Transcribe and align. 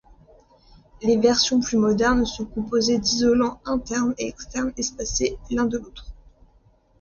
Les 1.03 1.15
versions 1.17 1.59
plus 1.61 1.77
modernes 1.77 2.25
sont 2.25 2.45
composées 2.45 2.97
d'isolants 2.97 3.61
interne 3.65 4.15
et 4.17 4.29
externe 4.29 4.73
espacés 4.75 5.37
l'un 5.51 5.65
de 5.65 5.77
l'autre. 5.77 6.07